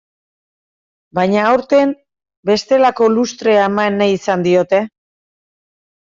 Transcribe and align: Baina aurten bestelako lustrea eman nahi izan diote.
Baina 1.17 1.41
aurten 1.49 1.91
bestelako 2.49 3.09
lustrea 3.17 3.67
eman 3.73 3.99
nahi 4.03 4.15
izan 4.21 4.47
diote. 4.47 4.81